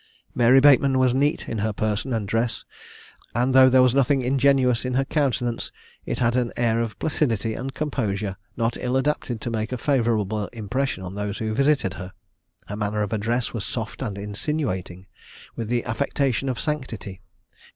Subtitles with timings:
[0.33, 2.65] Mary Bateman was neat in her person and dress,
[3.35, 5.71] and though there was nothing ingenuous in her countenance,
[6.07, 10.47] it had an air of placidity and composure, not ill adapted to make a favourable
[10.53, 12.13] impression on those who visited her.
[12.65, 15.05] Her manner of address was soft and insinuating,
[15.55, 17.21] with the affectation of sanctity.